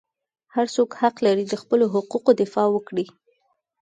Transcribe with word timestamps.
هر 0.55 0.67
څوک 0.75 0.89
حق 1.01 1.15
لري 1.25 1.45
د 1.47 1.53
خپلو 1.61 1.85
حقوقو 1.93 2.31
دفاع 2.41 2.67
وکړي. 2.71 3.05